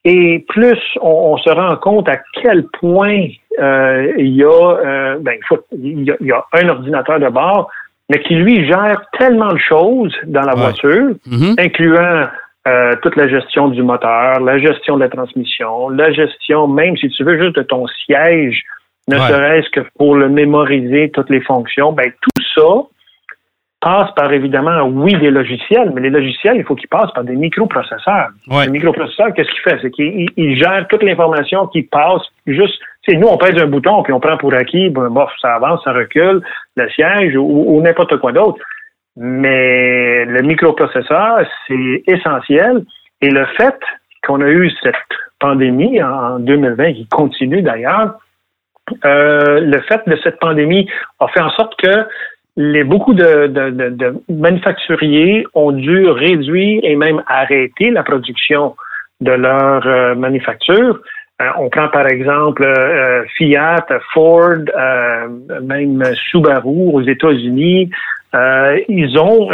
et 0.05 0.45
plus 0.49 0.81
on, 1.01 1.37
se 1.37 1.49
rend 1.49 1.77
compte 1.77 2.09
à 2.09 2.17
quel 2.43 2.65
point 2.81 3.29
euh, 3.61 4.13
il 4.19 4.35
y 4.35 4.43
a, 4.43 4.49
euh, 4.49 5.19
ben, 5.21 5.39
il, 5.81 6.03
y 6.03 6.33
a, 6.33 6.45
un 6.55 6.69
ordinateur 6.69 7.21
de 7.21 7.29
bord, 7.29 7.71
mais 8.11 8.21
qui 8.21 8.35
lui 8.35 8.67
gère 8.67 9.01
tellement 9.17 9.53
de 9.53 9.59
choses 9.59 10.15
dans 10.27 10.43
la 10.43 10.57
voiture, 10.57 11.15
mm-hmm. 11.29 11.61
incluant 11.61 12.27
euh, 12.67 12.93
toute 13.03 13.17
la 13.17 13.29
gestion 13.29 13.69
du 13.69 13.83
moteur, 13.83 14.41
la 14.41 14.59
gestion 14.59 14.97
de 14.97 15.01
la 15.01 15.09
transmission, 15.09 15.91
la 15.91 16.13
gestion, 16.13 16.67
même 16.67 16.97
si 16.97 17.09
tu 17.11 17.25
veux, 17.25 17.41
juste 17.41 17.57
de 17.57 17.63
ton 17.63 17.87
siège, 18.07 18.63
ne 19.09 19.19
serait-ce 19.19 19.69
que 19.69 19.81
pour 19.99 20.17
le 20.17 20.31
mémoriser, 20.31 21.11
toutes 21.11 21.29
les 21.29 21.43
fonctions, 21.43 21.93
ben 21.93 22.11
tout 22.23 22.43
ça 22.55 22.89
passe 23.85 24.11
par 24.17 24.33
évidemment, 24.33 24.85
oui, 24.85 25.15
des 25.19 25.31
logiciels, 25.31 25.93
mais 25.95 26.01
les 26.01 26.09
logiciels, 26.09 26.57
il 26.57 26.65
faut 26.65 26.75
qu'ils 26.75 26.89
passent 26.89 27.13
par 27.13 27.23
des 27.23 27.37
microprocesseurs. 27.37 28.31
Ouais. 28.49 28.65
Les 28.65 28.71
microprocesseurs, 28.71 29.35
qu'est-ce 29.35 29.51
qu'il 29.51 29.61
fait? 29.61 29.79
C'est 29.83 29.91
qu'il 29.91 30.57
gère 30.57 30.87
toute 30.89 31.03
l'information 31.03 31.67
qui 31.67 31.83
passe 31.83 32.23
juste. 32.47 32.81
Nous, 33.09 33.29
on 33.29 33.37
pèse 33.37 33.61
un 33.61 33.67
bouton, 33.67 34.03
puis 34.03 34.15
on 34.15 34.21
prend 34.21 34.39
pour 34.39 34.55
acquis, 34.55 34.89
bon, 34.89 35.11
bof, 35.11 35.31
ça 35.43 35.57
avance, 35.57 35.85
ça 35.85 35.93
recule, 35.93 36.41
le 36.77 36.89
siège 36.89 37.37
ou 37.37 37.79
n'importe 37.83 38.17
quoi 38.17 38.33
d'autre. 38.33 38.59
Mais 39.17 40.25
le 40.25 40.43
microprocesseur, 40.43 41.47
c'est 41.69 42.03
essentiel. 42.07 42.85
Et 43.21 43.31
le 43.31 43.47
fait 43.57 43.79
qu'on 44.27 44.41
a 44.41 44.49
eu 44.49 44.71
cette 44.83 44.95
pandémie 45.39 46.03
en 46.03 46.39
2020, 46.39 46.95
qui 46.95 47.07
continue 47.09 47.63
d'ailleurs, 47.63 48.19
euh, 49.05 49.61
le 49.61 49.81
fait 49.83 50.03
de 50.07 50.19
cette 50.23 50.39
pandémie 50.39 50.89
a 51.21 51.29
fait 51.29 51.41
en 51.41 51.51
sorte 51.51 51.75
que 51.81 52.07
les, 52.57 52.85
beaucoup 52.85 53.15
de, 53.15 53.47
de, 53.47 54.23
manufacturiers 54.29 55.47
ont 55.55 55.73
dû 55.73 56.07
réduire 56.09 56.81
et 56.85 56.95
même 56.95 57.23
arrêter 57.27 57.91
la 57.91 58.03
production 58.03 58.77
de 59.21 59.33
leur 59.33 59.87
euh, 59.87 60.15
manufacture. 60.15 61.01
Euh, 61.43 61.47
on 61.59 61.69
prend 61.69 61.89
par 61.89 62.07
exemple 62.07 62.63
euh, 62.65 63.25
Fiat, 63.37 63.87
Ford, 64.13 64.65
même 65.63 66.03
Subaru 66.31 66.91
aux 66.93 67.03
États-Unis. 67.03 67.91
ils 68.89 69.19
ont 69.19 69.51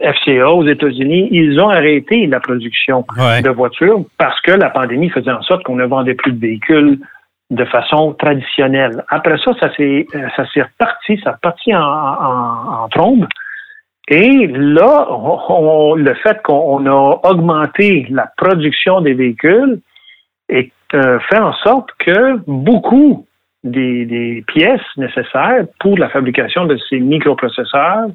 FCA 0.00 0.50
aux 0.50 0.66
États-Unis, 0.66 1.28
ils 1.30 1.60
ont 1.60 1.68
arrêté 1.68 2.26
la 2.26 2.40
production 2.40 3.04
de 3.16 3.50
voitures 3.50 4.04
parce 4.18 4.40
que 4.40 4.52
la 4.52 4.70
pandémie 4.70 5.10
faisait 5.10 5.30
en 5.30 5.42
sorte 5.42 5.62
qu'on 5.64 5.76
ne 5.76 5.86
vendait 5.86 6.14
plus 6.14 6.32
de 6.32 6.40
véhicules 6.40 6.98
de 7.52 7.64
façon 7.66 8.14
traditionnelle. 8.14 9.04
Après 9.08 9.36
ça, 9.44 9.52
ça 9.60 9.72
s'est 9.76 10.06
euh, 10.14 10.28
ça 10.36 10.44
s'est 10.52 10.62
reparti, 10.62 11.20
ça 11.22 11.32
reparti 11.32 11.74
en, 11.74 11.82
en, 11.82 12.88
trombe. 12.88 13.26
Et 14.08 14.46
là, 14.48 15.06
le 15.96 16.14
fait 16.14 16.42
qu'on 16.42 16.86
a 16.86 17.20
augmenté 17.24 18.06
la 18.10 18.28
production 18.36 19.00
des 19.00 19.14
véhicules 19.14 19.80
et 20.48 20.72
euh, 20.94 21.18
fait 21.30 21.38
en 21.38 21.52
sorte 21.54 21.90
que 21.98 22.38
beaucoup 22.46 23.26
des, 23.64 24.04
des, 24.06 24.44
pièces 24.46 24.80
nécessaires 24.96 25.64
pour 25.80 25.96
la 25.96 26.08
fabrication 26.08 26.66
de 26.66 26.76
ces 26.88 26.98
microprocesseurs 26.98 28.08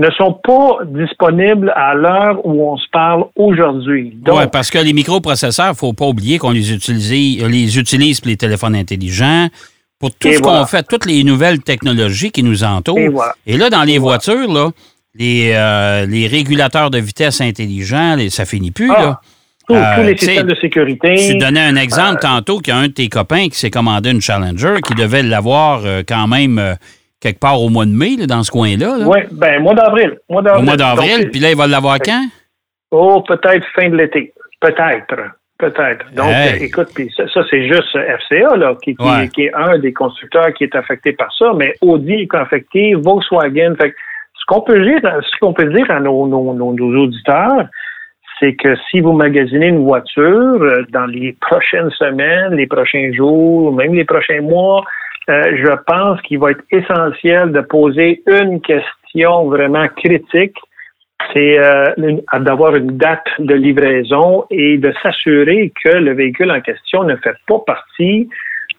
ne 0.00 0.10
sont 0.12 0.32
pas 0.32 0.78
disponibles 0.86 1.72
à 1.76 1.94
l'heure 1.94 2.44
où 2.44 2.72
on 2.72 2.76
se 2.78 2.88
parle 2.90 3.26
aujourd'hui. 3.36 4.16
Oui, 4.26 4.44
parce 4.50 4.70
que 4.70 4.78
les 4.78 4.94
microprocesseurs, 4.94 5.66
il 5.66 5.70
ne 5.70 5.74
faut 5.74 5.92
pas 5.92 6.06
oublier 6.06 6.38
qu'on 6.38 6.52
les 6.52 6.72
utilise, 6.72 7.44
les 7.44 7.78
utilise 7.78 8.20
pour 8.20 8.28
les 8.28 8.38
téléphones 8.38 8.74
intelligents, 8.74 9.48
pour 9.98 10.14
tout 10.14 10.32
ce 10.32 10.40
qu'on 10.40 10.64
fait, 10.64 10.82
toutes 10.88 11.04
les 11.04 11.22
nouvelles 11.22 11.60
technologies 11.60 12.30
qui 12.30 12.42
nous 12.42 12.64
entourent. 12.64 13.24
Et, 13.46 13.58
là, 13.58 13.68
dans 13.68 13.82
les 13.82 13.98
voitures, 13.98 14.50
là, 14.50 14.70
les, 15.14 15.52
euh, 15.54 16.06
les 16.06 16.26
régulateurs 16.26 16.90
de 16.90 16.98
vitesse 16.98 17.42
intelligents, 17.42 18.16
ça 18.30 18.46
finit 18.46 18.70
plus. 18.70 18.90
Ah, 18.90 19.02
là. 19.02 19.20
Tous, 19.70 20.00
euh, 20.00 20.02
les 20.04 20.16
systèmes 20.16 20.46
de 20.46 20.54
sécurité. 20.56 21.14
Tu 21.14 21.38
donnais 21.38 21.60
un 21.60 21.76
exemple 21.76 22.16
euh, 22.16 22.28
tantôt 22.28 22.58
qu'il 22.58 22.74
y 22.74 22.76
a 22.76 22.80
un 22.80 22.88
de 22.88 22.92
tes 22.92 23.08
copains 23.08 23.48
qui 23.48 23.58
s'est 23.58 23.70
commandé 23.70 24.10
une 24.10 24.20
Challenger 24.20 24.80
qui 24.86 24.94
devait 24.94 25.22
l'avoir 25.22 25.82
quand 26.06 26.26
même 26.26 26.76
quelque 27.20 27.38
part 27.38 27.60
au 27.60 27.68
mois 27.68 27.84
de 27.84 27.90
mai, 27.90 28.16
dans 28.26 28.42
ce 28.42 28.50
coin-là. 28.50 28.98
Oui, 29.06 29.18
bien, 29.32 29.60
mois 29.60 29.74
d'avril. 29.74 30.18
Au 30.28 30.34
mois 30.34 30.76
d'avril, 30.76 31.30
puis 31.30 31.40
là, 31.40 31.50
il 31.50 31.56
va 31.56 31.66
l'avoir 31.66 31.98
quand? 31.98 32.24
Oh, 32.90 33.22
peut-être 33.26 33.64
fin 33.74 33.88
de 33.88 33.96
l'été. 33.96 34.32
Peut-être. 34.60 35.14
Peut-être. 35.60 36.06
Donc, 36.14 36.32
écoute, 36.58 36.88
puis 36.94 37.12
ça, 37.14 37.42
c'est 37.50 37.68
juste 37.68 37.92
FCA, 37.92 38.56
là, 38.56 38.74
qui, 38.82 38.96
est 39.42 39.54
un 39.54 39.78
des 39.78 39.92
constructeurs 39.92 40.54
qui 40.54 40.64
est 40.64 40.74
affecté 40.74 41.12
par 41.12 41.30
ça, 41.36 41.52
mais 41.54 41.74
Audi 41.82 42.14
est 42.14 42.34
affecté, 42.34 42.94
Volkswagen. 42.94 43.74
Fait, 43.78 43.94
ce 44.40 44.44
qu'on 44.46 44.62
peut 44.62 44.82
dire, 44.82 45.00
ce 45.02 45.38
qu'on 45.38 45.52
peut 45.52 45.66
dire 45.66 45.90
à 45.90 46.00
nos, 46.00 46.26
nos, 46.26 46.54
nos, 46.54 47.02
auditeurs, 47.02 47.66
c'est 48.40 48.54
que 48.54 48.74
si 48.90 49.00
vous 49.00 49.12
magasinez 49.12 49.68
une 49.68 49.84
voiture 49.84 50.62
euh, 50.62 50.82
dans 50.90 51.06
les 51.06 51.36
prochaines 51.40 51.90
semaines, 51.90 52.54
les 52.54 52.66
prochains 52.66 53.12
jours, 53.12 53.72
même 53.72 53.94
les 53.94 54.04
prochains 54.04 54.40
mois, 54.40 54.82
euh, 55.28 55.42
je 55.56 55.72
pense 55.86 56.20
qu'il 56.22 56.38
va 56.38 56.52
être 56.52 56.64
essentiel 56.70 57.52
de 57.52 57.60
poser 57.60 58.22
une 58.26 58.60
question 58.60 59.48
vraiment 59.48 59.86
critique, 59.88 60.56
c'est 61.32 61.58
euh, 61.58 61.84
d'avoir 62.40 62.74
une 62.74 62.96
date 62.96 63.28
de 63.38 63.54
livraison 63.54 64.46
et 64.50 64.78
de 64.78 64.92
s'assurer 65.02 65.72
que 65.84 65.96
le 65.96 66.14
véhicule 66.14 66.50
en 66.50 66.60
question 66.60 67.04
ne 67.04 67.14
fait 67.16 67.36
pas 67.46 67.58
partie 67.66 68.28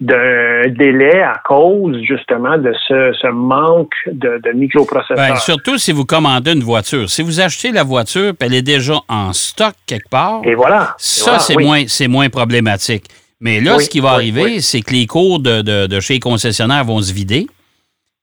d'un 0.02 0.68
délai 0.68 1.22
à 1.22 1.40
cause 1.46 1.96
justement 2.02 2.58
de 2.58 2.74
ce, 2.88 3.32
manque 3.32 3.94
de, 4.12 4.52
microprocesseurs. 4.52 5.16
Ben, 5.16 5.36
surtout 5.36 5.78
si 5.78 5.92
vous 5.92 6.06
commandez 6.06 6.54
une 6.54 6.64
voiture. 6.64 7.08
Si 7.08 7.22
vous 7.22 7.40
achetez 7.40 7.72
la 7.72 7.84
voiture 7.84 8.34
elle 8.40 8.56
est 8.56 8.64
déjà 8.64 8.96
en 9.08 9.32
stock 9.32 9.76
quelque 9.86 10.10
part, 10.10 10.42
et 10.44 10.56
voilà. 10.56 10.96
ça, 10.98 11.38
c'est 11.38 11.56
moins, 11.56 11.84
moins 12.10 12.30
problématique. 12.30 13.06
Mais 13.40 13.60
là, 13.60 13.80
ce 13.80 13.90
qui 13.90 14.00
va 14.00 14.12
arriver, 14.12 14.60
c'est 14.60 14.82
que 14.82 14.92
les 14.92 15.06
cours 15.06 15.40
de, 15.40 16.00
chez 16.00 16.16
les 16.16 16.20
concessionnaires 16.20 16.84
vont 16.84 17.02
se 17.02 17.14
vider. 17.14 17.48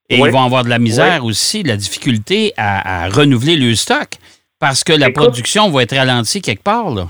Et 0.09 0.17
ils 0.17 0.31
vont 0.31 0.43
avoir 0.43 0.63
de 0.63 0.69
la 0.69 0.79
misère 0.79 1.23
aussi, 1.23 1.63
de 1.63 1.69
la 1.69 1.77
difficulté 1.77 2.53
à, 2.57 3.07
renouveler 3.09 3.55
le 3.55 3.73
stock 3.75 4.09
parce 4.59 4.83
que 4.83 4.91
la 4.91 5.11
production 5.11 5.69
va 5.69 5.83
être 5.83 5.95
ralentie 5.95 6.41
quelque 6.41 6.63
part. 6.63 6.89
Là. 6.89 7.07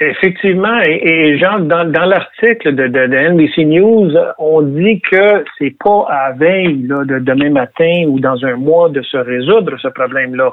Effectivement, 0.00 0.80
et, 0.84 1.38
genre 1.38 1.60
dans, 1.60 1.84
l'article 1.84 2.74
de, 2.74 2.88
de, 2.88 3.16
NBC 3.16 3.64
News, 3.64 4.12
on 4.38 4.62
dit 4.62 5.00
que 5.00 5.44
c'est 5.56 5.76
pas 5.78 6.06
à 6.08 6.32
veille 6.32 6.88
de 6.88 7.20
demain 7.20 7.50
matin 7.50 8.04
ou 8.08 8.18
dans 8.18 8.44
un 8.44 8.56
mois 8.56 8.88
de 8.88 9.02
se 9.02 9.16
résoudre 9.16 9.78
ce 9.80 9.88
problème-là. 9.88 10.52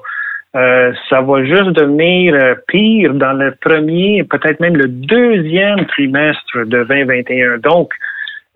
Euh, 0.56 0.94
ça 1.10 1.22
va 1.22 1.44
juste 1.46 1.72
devenir 1.72 2.36
euh, 2.36 2.56
pire 2.68 3.14
dans 3.14 3.34
le 3.34 3.56
premier, 3.62 4.24
peut-être 4.26 4.60
même 4.60 4.76
le 4.76 4.90
deuxième 4.90 5.86
trimestre 5.88 6.66
de 6.66 6.84
2021. 6.84 7.60
Donc, 7.60 7.94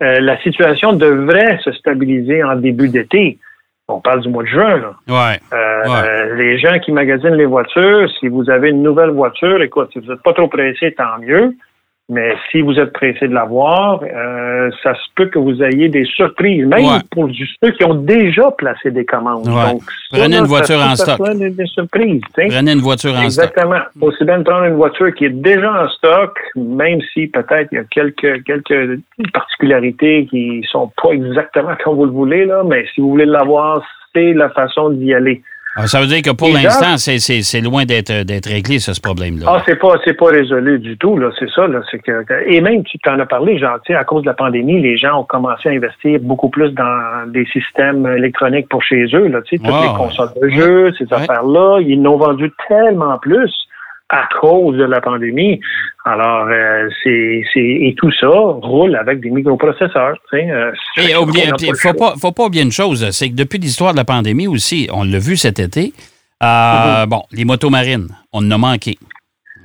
euh, 0.02 0.20
la 0.20 0.38
situation 0.42 0.92
devrait 0.92 1.58
se 1.64 1.72
stabiliser 1.72 2.44
en 2.44 2.56
début 2.56 2.90
d'été. 2.90 3.38
On 3.88 4.00
parle 4.00 4.20
du 4.20 4.28
mois 4.28 4.42
de 4.42 4.48
juin. 4.48 4.78
Là. 4.78 4.94
Ouais, 5.08 6.34
Les 6.34 6.58
gens 6.58 6.78
qui 6.80 6.90
magasinent 6.90 7.34
les 7.34 7.46
voitures, 7.46 8.08
si 8.18 8.26
vous 8.28 8.50
avez 8.50 8.70
une 8.70 8.82
nouvelle 8.82 9.10
voiture, 9.10 9.62
écoute, 9.62 9.90
si 9.92 10.00
vous 10.00 10.12
n'êtes 10.12 10.22
pas 10.22 10.32
trop 10.32 10.48
pressé, 10.48 10.92
tant 10.92 11.18
mieux. 11.20 11.54
Mais 12.08 12.36
si 12.52 12.60
vous 12.60 12.78
êtes 12.78 12.92
pressé 12.92 13.26
de 13.26 13.34
l'avoir, 13.34 14.00
euh, 14.04 14.70
ça 14.84 14.94
se 14.94 15.00
peut 15.16 15.26
que 15.26 15.40
vous 15.40 15.60
ayez 15.60 15.88
des 15.88 16.04
surprises, 16.04 16.64
même 16.64 17.02
pour 17.10 17.28
ceux 17.60 17.72
qui 17.72 17.84
ont 17.84 17.94
déjà 17.94 18.52
placé 18.52 18.92
des 18.92 19.04
commandes. 19.04 19.42
Donc, 19.42 19.82
Prenez 20.12 20.36
une 20.36 20.44
voiture 20.44 20.78
en 20.78 20.94
stock. 20.94 21.18
Des, 21.36 21.66
surprises. 21.66 22.22
Prenez 22.32 22.72
une 22.72 22.80
voiture 22.80 23.10
en 23.10 23.28
stock. 23.28 23.46
Exactement. 23.46 23.80
Aussi 24.00 24.24
bien 24.24 24.38
de 24.38 24.44
prendre 24.44 24.66
une 24.66 24.76
voiture 24.76 25.12
qui 25.14 25.24
est 25.24 25.30
déjà 25.30 25.82
en 25.82 25.88
stock, 25.88 26.38
même 26.54 27.00
si 27.12 27.26
peut-être 27.26 27.70
il 27.72 27.74
y 27.74 27.78
a 27.78 27.84
quelques, 27.90 28.44
quelques 28.44 29.00
particularités 29.32 30.26
qui 30.30 30.64
sont 30.70 30.92
pas 31.02 31.10
exactement 31.10 31.74
comme 31.84 31.96
vous 31.96 32.04
le 32.04 32.12
voulez, 32.12 32.44
là, 32.44 32.62
mais 32.64 32.86
si 32.94 33.00
vous 33.00 33.10
voulez 33.10 33.26
l'avoir, 33.26 33.84
c'est 34.14 34.32
la 34.32 34.50
façon 34.50 34.90
d'y 34.90 35.12
aller. 35.12 35.42
Ah, 35.78 35.86
ça 35.86 36.00
veut 36.00 36.06
dire 36.06 36.22
que 36.22 36.30
pour 36.30 36.48
l'instant, 36.48 36.96
c'est 36.96 37.60
loin 37.60 37.84
d'être 37.84 38.48
réglé, 38.48 38.78
ce 38.78 38.98
problème-là. 38.98 39.46
Ah, 39.46 39.62
c'est 39.66 39.76
pas, 39.76 39.94
pas 40.18 40.26
résolu 40.26 40.78
du 40.78 40.96
tout, 40.96 41.18
là. 41.18 41.30
C'est 41.38 41.50
ça, 41.50 41.66
là. 41.66 41.80
Que, 42.04 42.50
et 42.50 42.60
même, 42.62 42.82
tu 42.84 42.98
t'en 42.98 43.18
as 43.18 43.26
parlé, 43.26 43.58
genre, 43.58 43.78
à 43.88 44.04
cause 44.04 44.22
de 44.22 44.28
la 44.28 44.34
pandémie, 44.34 44.80
les 44.80 44.96
gens 44.96 45.20
ont 45.20 45.24
commencé 45.24 45.68
à 45.68 45.72
investir 45.72 46.18
beaucoup 46.22 46.48
plus 46.48 46.70
dans 46.70 47.30
des 47.30 47.44
systèmes 47.46 48.06
électroniques 48.06 48.68
pour 48.70 48.82
chez 48.82 49.04
eux, 49.12 49.28
là. 49.28 49.42
Tu 49.42 49.58
sais, 49.58 49.62
toutes 49.62 49.82
les 49.82 49.94
consoles 49.96 50.32
de 50.40 50.48
jeux, 50.48 50.92
ces 50.98 51.12
affaires-là. 51.12 51.80
Ils 51.80 52.00
n'ont 52.00 52.16
vendu 52.16 52.50
tellement 52.68 53.18
plus 53.18 53.52
à 54.08 54.28
cause 54.40 54.76
de 54.76 54.84
la 54.84 55.00
pandémie. 55.00 55.60
Alors, 56.04 56.46
euh, 56.48 56.88
c'est, 57.02 57.42
et 57.56 57.94
tout 57.96 58.12
ça 58.20 58.28
roule 58.28 58.94
avec 58.96 59.20
des 59.20 59.30
microprocesseurs. 59.30 60.16
Euh, 60.32 60.72
et 60.96 61.10
il 61.10 61.70
ne 61.70 61.74
faut 61.74 61.94
pas, 61.94 62.14
faut 62.16 62.32
pas 62.32 62.44
oublier 62.44 62.62
une 62.62 62.72
chose, 62.72 63.10
c'est 63.10 63.30
que 63.30 63.34
depuis 63.34 63.58
l'histoire 63.58 63.92
de 63.92 63.96
la 63.96 64.04
pandémie 64.04 64.46
aussi, 64.46 64.88
on 64.92 65.04
l'a 65.04 65.18
vu 65.18 65.36
cet 65.36 65.58
été, 65.58 65.92
euh, 66.42 66.46
mm-hmm. 66.46 67.06
bon, 67.06 67.22
les 67.32 67.44
motos 67.44 67.70
marines, 67.70 68.08
on 68.32 68.46
en 68.46 68.50
a 68.52 68.58
manqué. 68.58 68.98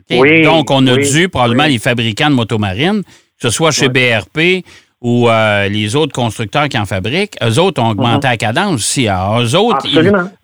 Donc, 0.09 0.71
on 0.71 0.85
a 0.87 0.97
dû, 0.97 1.29
probablement, 1.29 1.65
les 1.65 1.79
fabricants 1.79 2.29
de 2.29 2.35
motos 2.35 2.57
marines, 2.57 3.03
que 3.03 3.47
ce 3.47 3.49
soit 3.49 3.71
chez 3.71 3.87
BRP 3.87 4.65
ou 5.01 5.27
euh, 5.27 5.67
les 5.67 5.95
autres 5.95 6.13
constructeurs 6.13 6.69
qui 6.69 6.77
en 6.77 6.85
fabriquent, 6.85 7.35
eux 7.43 7.59
autres 7.59 7.81
ont 7.81 7.89
augmenté 7.89 8.27
la 8.27 8.37
cadence 8.37 8.75
aussi. 8.75 9.07
Alors, 9.07 9.41
eux 9.41 9.55
autres, 9.55 9.87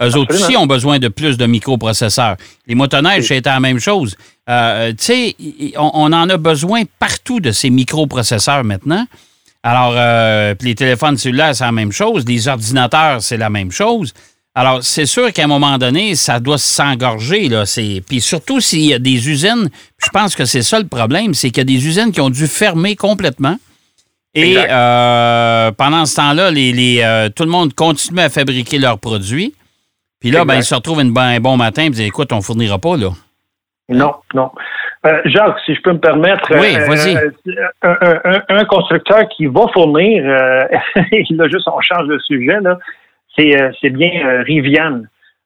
eux 0.01 0.17
autres 0.17 0.35
aussi 0.35 0.57
ont 0.57 0.65
besoin 0.65 0.97
de 0.97 1.09
plus 1.09 1.37
de 1.37 1.45
microprocesseurs. 1.45 2.37
Les 2.65 2.73
motoneiges, 2.73 3.27
c'était 3.27 3.51
la 3.51 3.59
même 3.59 3.79
chose. 3.79 4.17
Euh, 4.49 4.91
tu 4.91 4.97
sais, 4.99 5.35
on, 5.77 6.11
en 6.11 6.29
a 6.29 6.37
besoin 6.37 6.83
partout 6.97 7.39
de 7.39 7.51
ces 7.51 7.69
microprocesseurs 7.69 8.63
maintenant. 8.63 9.05
Alors, 9.61 9.93
euh, 9.95 10.55
les 10.61 10.73
téléphones 10.73 11.17
cellulaires, 11.17 11.55
c'est 11.55 11.65
la 11.65 11.71
même 11.71 11.91
chose. 11.91 12.25
Les 12.27 12.47
ordinateurs, 12.47 13.21
c'est 13.21 13.37
la 13.37 13.51
même 13.51 13.71
chose. 13.71 14.11
Alors, 14.55 14.79
c'est 14.81 15.05
sûr 15.05 15.31
qu'à 15.33 15.43
un 15.43 15.47
moment 15.47 15.77
donné, 15.77 16.15
ça 16.15 16.39
doit 16.39 16.57
s'engorger. 16.57 17.47
Là. 17.47 17.65
Puis 18.07 18.21
surtout 18.21 18.59
s'il 18.59 18.85
y 18.85 18.93
a 18.93 18.97
des 18.97 19.29
usines, 19.29 19.69
je 20.03 20.09
pense 20.09 20.35
que 20.35 20.45
c'est 20.45 20.63
ça 20.63 20.79
le 20.79 20.87
problème, 20.87 21.35
c'est 21.35 21.51
qu'il 21.51 21.59
y 21.59 21.61
a 21.61 21.77
des 21.77 21.85
usines 21.85 22.11
qui 22.11 22.21
ont 22.21 22.31
dû 22.31 22.47
fermer 22.47 22.95
complètement 22.95 23.57
et 24.37 24.55
euh, 24.69 25.71
pendant 25.71 26.05
ce 26.05 26.15
temps-là, 26.15 26.51
les, 26.51 27.01
euh, 27.03 27.29
tout 27.35 27.43
le 27.43 27.49
monde 27.49 27.73
continue 27.73 28.19
à 28.19 28.29
fabriquer 28.29 28.77
leurs 28.77 28.99
produits. 28.99 29.53
Puis 30.19 30.31
là, 30.31 30.45
ben, 30.45 30.55
ils 30.55 30.63
se 30.63 30.75
retrouvent 30.75 30.99
un 30.99 31.39
bon 31.39 31.57
matin 31.57 31.83
et 31.83 31.89
disent 31.89 32.07
Écoute, 32.07 32.31
on 32.31 32.37
ne 32.37 32.41
fournira 32.41 32.77
pas, 32.77 32.97
là. 32.97 33.09
Non, 33.89 34.13
non. 34.33 34.51
Euh, 35.05 35.21
Jacques, 35.25 35.57
si 35.65 35.73
je 35.73 35.81
peux 35.81 35.93
me 35.93 35.99
permettre, 35.99 36.51
oui, 36.51 36.75
vas-y. 36.75 37.17
Un, 37.81 38.65
constructeur 38.65 39.27
qui 39.29 39.45
va 39.45 39.67
fournir, 39.73 40.23
là, 40.25 41.47
juste 41.47 41.67
on 41.67 41.79
change 41.81 42.07
de 42.07 42.19
sujet, 42.19 42.59
là, 42.61 42.77
c'est, 43.37 43.89
bien 43.89 44.43
Rivian. 44.43 45.03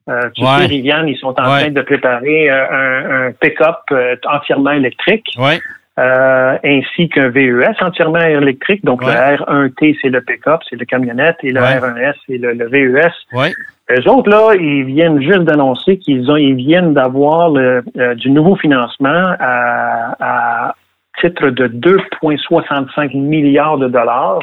tu 0.08 0.44
sais, 0.44 0.66
Rivian, 0.66 1.06
ils 1.06 1.18
sont 1.18 1.30
en 1.30 1.34
train 1.34 1.70
de 1.70 1.82
préparer 1.82 2.50
un, 2.50 3.28
un 3.28 3.32
pick-up 3.34 3.80
entièrement 4.26 4.72
électrique. 4.72 5.28
Oui. 5.38 5.60
Euh, 6.00 6.58
ainsi 6.64 7.10
qu'un 7.10 7.28
VES 7.28 7.76
entièrement 7.82 8.22
électrique. 8.22 8.84
Donc, 8.86 9.04
le 9.04 9.12
R1T, 9.12 9.98
c'est 10.02 10.08
le 10.08 10.22
pick-up, 10.22 10.62
c'est 10.70 10.78
le 10.78 10.86
camionnette, 10.86 11.36
et 11.44 11.50
le 11.50 11.60
R1S, 11.60 12.14
c'est 12.26 12.38
le, 12.38 12.66
VES. 12.70 13.12
Ouais. 13.34 13.52
Les 13.90 14.08
autres, 14.08 14.30
là, 14.30 14.56
ils 14.56 14.86
viennent 14.86 15.22
juste 15.22 15.42
d'annoncer 15.42 15.98
qu'ils 15.98 16.32
ont, 16.32 16.38
ils 16.38 16.56
viennent 16.56 16.94
d'avoir 16.94 17.54
euh, 17.58 17.82
du 18.16 18.32
nouveau 18.32 18.56
financement 18.56 19.36
à, 19.38 20.74
titre 21.20 21.50
de 21.50 21.68
2,65 21.68 23.16
milliards 23.16 23.78
de 23.78 23.90
dollars. 23.90 24.40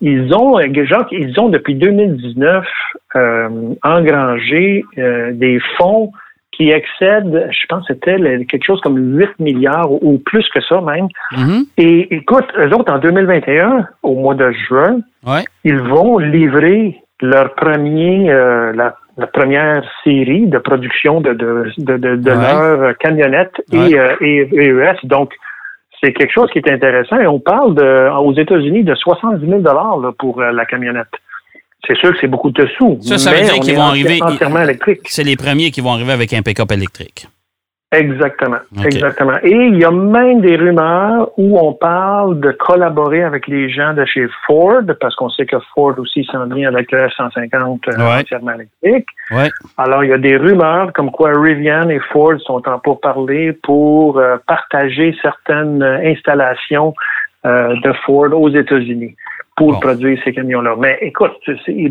Ils 0.00 0.32
ont, 0.32 0.60
genre, 0.84 1.06
ils 1.10 1.38
ont 1.40 1.48
depuis 1.48 1.74
2019 1.74 2.64
euh, 3.16 3.48
engrangé 3.82 4.84
euh, 4.98 5.32
des 5.32 5.58
fonds 5.76 6.12
qui 6.56 6.70
excèdent, 6.70 7.48
je 7.50 7.66
pense 7.68 7.86
que 7.86 7.94
c'était 7.94 8.16
quelque 8.46 8.64
chose 8.64 8.80
comme 8.80 9.18
8 9.18 9.38
milliards 9.38 9.90
ou, 9.90 10.18
plus 10.18 10.46
que 10.48 10.60
ça 10.62 10.80
même. 10.80 11.08
Mm-hmm. 11.32 11.64
Et 11.78 12.14
écoute, 12.14 12.46
eux 12.58 12.72
autres, 12.74 12.92
en 12.92 12.98
2021, 12.98 13.86
au 14.02 14.14
mois 14.14 14.34
de 14.34 14.50
juin, 14.52 15.00
ils 15.64 15.78
vont 15.78 16.18
livrer 16.18 17.00
leur 17.20 17.54
premier, 17.54 18.30
euh, 18.30 18.72
la, 18.72 18.96
première 19.32 19.82
série 20.04 20.46
de 20.46 20.58
production 20.58 21.20
de, 21.20 21.32
de, 21.32 21.72
de, 21.78 22.16
de, 22.16 22.30
leur 22.30 22.96
camionnette 22.98 23.54
et, 23.72 23.98
euh, 23.98 24.14
et, 24.20 24.48
ES. 24.52 24.96
Donc, 25.04 25.32
c'est 26.02 26.12
quelque 26.12 26.32
chose 26.32 26.50
qui 26.52 26.58
est 26.58 26.70
intéressant. 26.70 27.18
Et 27.18 27.26
on 27.26 27.40
parle 27.40 27.74
de, 27.74 28.10
aux 28.18 28.34
États-Unis 28.34 28.84
de 28.84 28.94
70 28.94 29.46
000 29.46 29.60
dollars 29.60 29.98
pour 30.18 30.40
euh, 30.40 30.52
la 30.52 30.66
camionnette. 30.66 31.08
C'est 31.86 31.96
sûr 31.96 32.12
que 32.12 32.18
c'est 32.20 32.26
beaucoup 32.26 32.50
de 32.50 32.66
sous. 32.76 32.98
Ça, 33.00 33.18
ça 33.18 33.32
veut 33.32 33.42
dire 33.42 33.54
qu'ils 33.54 33.76
vont 33.76 33.82
arriver. 33.82 34.20
Entièrement 34.22 34.62
électrique. 34.62 35.00
C'est 35.06 35.24
les 35.24 35.36
premiers 35.36 35.70
qui 35.70 35.80
vont 35.80 35.92
arriver 35.92 36.12
avec 36.12 36.32
un 36.32 36.42
pick-up 36.42 36.70
électrique. 36.72 37.28
Exactement, 37.92 38.58
exactement. 38.84 39.38
Et 39.44 39.52
il 39.52 39.78
y 39.78 39.84
a 39.84 39.92
même 39.92 40.40
des 40.40 40.56
rumeurs 40.56 41.30
où 41.36 41.56
on 41.56 41.72
parle 41.72 42.40
de 42.40 42.50
collaborer 42.50 43.22
avec 43.22 43.46
les 43.46 43.70
gens 43.70 43.94
de 43.94 44.04
chez 44.04 44.26
Ford, 44.44 44.82
parce 45.00 45.14
qu'on 45.14 45.30
sait 45.30 45.46
que 45.46 45.56
Ford 45.72 45.94
aussi 45.98 46.24
s'en 46.24 46.46
vient 46.46 46.68
avec 46.68 46.90
le 46.90 47.06
F-150 47.06 47.78
euh, 47.88 48.20
entièrement 48.20 48.54
électrique. 48.54 49.06
Alors, 49.78 50.02
il 50.02 50.10
y 50.10 50.12
a 50.12 50.18
des 50.18 50.36
rumeurs 50.36 50.92
comme 50.94 51.12
quoi 51.12 51.30
Rivian 51.32 51.88
et 51.88 52.00
Ford 52.12 52.34
sont 52.40 52.68
en 52.68 52.80
pourparlers 52.80 53.52
pour 53.52 54.18
euh, 54.18 54.36
partager 54.48 55.16
certaines 55.22 55.82
installations 55.82 56.92
euh, 57.44 57.76
de 57.84 57.92
Ford 58.04 58.32
aux 58.32 58.50
États-Unis 58.50 59.14
pour 59.56 59.80
produire 59.80 60.18
ces 60.22 60.32
camions-là. 60.32 60.74
Mais 60.78 60.98
écoute, 61.00 61.32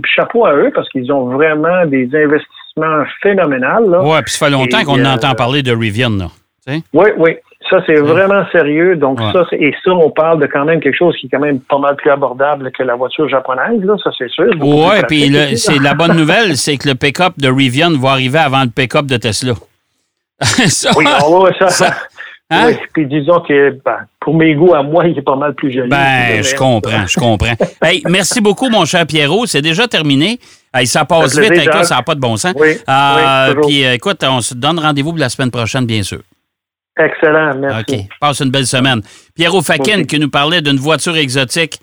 chapeau 0.05 0.45
à 0.45 0.53
eux 0.53 0.71
parce 0.73 0.87
qu'ils 0.89 1.11
ont 1.11 1.25
vraiment 1.25 1.85
des 1.85 2.07
investissements 2.13 3.03
phénoménaux. 3.21 4.03
Oui, 4.03 4.17
puis 4.23 4.33
ça 4.33 4.45
fait 4.45 4.51
longtemps 4.51 4.83
qu'on 4.83 4.99
euh, 4.99 5.13
entend 5.13 5.33
parler 5.33 5.63
de 5.63 5.75
Rivian. 5.75 6.11
Là, 6.11 6.27
oui, 6.93 7.09
oui. 7.17 7.31
Ça, 7.69 7.77
c'est 7.87 7.95
vraiment 7.95 8.45
sérieux. 8.51 8.95
Donc, 8.95 9.19
ça, 9.19 9.43
et 9.53 9.73
ça, 9.83 9.91
on 9.91 10.11
parle 10.11 10.39
de 10.39 10.45
quand 10.45 10.65
même 10.65 10.79
quelque 10.79 10.97
chose 10.97 11.17
qui 11.17 11.25
est 11.25 11.29
quand 11.29 11.39
même 11.39 11.59
pas 11.59 11.79
mal 11.79 11.95
plus 11.95 12.11
abordable 12.11 12.71
que 12.71 12.83
la 12.83 12.95
voiture 12.95 13.27
japonaise, 13.27 13.83
là, 13.83 13.95
ça, 14.03 14.11
c'est 14.15 14.29
sûr. 14.29 14.53
Oui, 14.61 14.95
puis 15.07 15.57
c'est 15.57 15.79
la 15.79 15.95
bonne 15.95 16.15
nouvelle, 16.17 16.57
c'est 16.57 16.77
que 16.77 16.89
le 16.89 16.95
pick-up 16.95 17.33
de 17.37 17.49
Rivian 17.49 17.91
va 17.97 18.11
arriver 18.11 18.37
avant 18.37 18.61
le 18.61 18.69
pick-up 18.69 19.07
de 19.07 19.17
Tesla. 19.17 19.53
oui, 20.97 21.05
on 21.25 21.47
ça. 21.57 21.69
ça 21.69 21.95
Hein? 22.55 22.67
Oui, 22.67 22.77
puis 22.93 23.05
disons 23.05 23.39
que 23.41 23.71
ben, 23.83 23.97
pour 24.19 24.35
mes 24.35 24.55
goûts 24.55 24.73
à 24.73 24.83
moi, 24.83 25.05
il 25.07 25.17
est 25.17 25.21
pas 25.21 25.35
mal 25.35 25.53
plus 25.53 25.71
joli. 25.71 25.89
Ben, 25.89 26.43
je 26.43 26.55
comprends, 26.55 27.05
je 27.07 27.19
comprends. 27.19 27.55
hey, 27.83 28.01
merci 28.09 28.41
beaucoup, 28.41 28.69
mon 28.69 28.85
cher 28.85 29.05
Pierrot. 29.05 29.45
C'est 29.45 29.61
déjà 29.61 29.87
terminé. 29.87 30.39
Hey, 30.73 30.87
ça 30.87 31.05
passe 31.05 31.37
vite, 31.37 31.51
écoute, 31.51 31.85
ça 31.85 31.95
n'a 31.95 32.03
pas 32.03 32.15
de 32.15 32.19
bon 32.19 32.37
sens. 32.37 32.53
Oui, 32.57 32.77
euh, 32.89 33.55
puis 33.63 33.85
euh, 33.85 33.93
écoute, 33.93 34.23
on 34.23 34.41
se 34.41 34.53
donne 34.53 34.79
rendez-vous 34.79 35.11
pour 35.11 35.19
la 35.19 35.29
semaine 35.29 35.51
prochaine, 35.51 35.85
bien 35.85 36.03
sûr. 36.03 36.21
Excellent, 36.97 37.55
merci. 37.57 37.93
OK, 37.93 37.99
passe 38.19 38.39
une 38.39 38.51
belle 38.51 38.65
semaine. 38.65 39.01
Pierrot 39.35 39.61
Fakin 39.61 40.03
qui 40.03 40.19
nous 40.19 40.29
parlait 40.29 40.61
d'une 40.61 40.77
voiture 40.77 41.15
exotique 41.17 41.79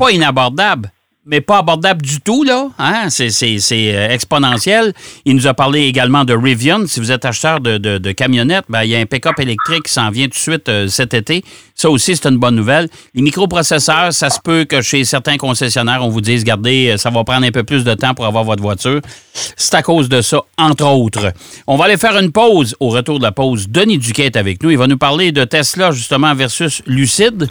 pas 0.00 0.10
inabordable, 0.10 0.90
mais 1.30 1.40
pas 1.40 1.58
abordable 1.58 2.02
du 2.02 2.20
tout, 2.20 2.42
là. 2.42 2.68
Hein? 2.78 3.08
C'est 3.08 3.30
euh, 3.72 4.08
exponentiel. 4.10 4.92
Il 5.24 5.36
nous 5.36 5.46
a 5.46 5.54
parlé 5.54 5.82
également 5.82 6.24
de 6.24 6.34
Rivian. 6.34 6.86
Si 6.86 6.98
vous 6.98 7.12
êtes 7.12 7.24
acheteur 7.24 7.60
de, 7.60 8.12
camionnettes, 8.12 8.64
ben, 8.68 8.82
il 8.82 8.90
y 8.90 8.96
a 8.96 8.98
un 8.98 9.06
pick-up 9.06 9.38
électrique 9.38 9.84
qui 9.84 9.92
s'en 9.92 10.10
vient 10.10 10.24
tout 10.24 10.30
de 10.30 10.34
suite 10.34 10.68
euh, 10.68 10.88
cet 10.88 11.14
été. 11.14 11.44
Ça 11.76 11.88
aussi, 11.88 12.16
c'est 12.16 12.28
une 12.28 12.38
bonne 12.38 12.56
nouvelle. 12.56 12.88
Les 13.14 13.22
microprocesseurs, 13.22 14.12
ça 14.12 14.28
se 14.28 14.40
peut 14.40 14.64
que 14.64 14.82
chez 14.82 15.04
certains 15.04 15.36
concessionnaires, 15.36 16.04
on 16.04 16.08
vous 16.08 16.20
dise, 16.20 16.40
regardez, 16.40 16.88
euh, 16.88 16.96
ça 16.96 17.10
va 17.10 17.22
prendre 17.22 17.46
un 17.46 17.52
peu 17.52 17.62
plus 17.62 17.84
de 17.84 17.94
temps 17.94 18.12
pour 18.12 18.26
avoir 18.26 18.42
votre 18.42 18.62
voiture. 18.62 19.00
C'est 19.32 19.74
à 19.74 19.82
cause 19.82 20.08
de 20.08 20.22
ça, 20.22 20.40
entre 20.58 20.84
autres. 20.84 21.32
On 21.68 21.76
va 21.76 21.84
aller 21.84 21.96
faire 21.96 22.18
une 22.18 22.32
pause. 22.32 22.74
Au 22.80 22.88
retour 22.88 23.18
de 23.18 23.24
la 23.24 23.32
pause, 23.32 23.68
Denis 23.68 23.98
Duquet 23.98 24.26
est 24.26 24.36
avec 24.36 24.64
nous. 24.64 24.70
Il 24.70 24.78
va 24.78 24.88
nous 24.88 24.98
parler 24.98 25.30
de 25.30 25.44
Tesla, 25.44 25.92
justement, 25.92 26.34
versus 26.34 26.82
Lucide. 26.86 27.48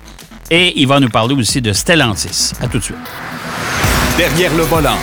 Et 0.51 0.73
il 0.79 0.87
va 0.87 0.99
nous 0.99 1.09
parler 1.09 1.35
aussi 1.35 1.61
de 1.61 1.73
Stellantis. 1.73 2.53
À 2.59 2.67
tout 2.67 2.79
de 2.79 2.83
suite. 2.83 2.97
Derrière 4.17 4.53
le 4.55 4.63
volant. 4.63 4.97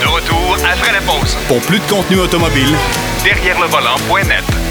De 0.00 0.06
retour 0.06 0.56
après 0.64 0.92
la 0.92 1.00
pause. 1.00 1.36
Pour 1.46 1.60
plus 1.60 1.78
de 1.78 1.84
contenu 1.84 2.18
automobile, 2.18 2.74
derrière 3.22 3.60
le 3.60 3.66
volant.net. 3.66 4.67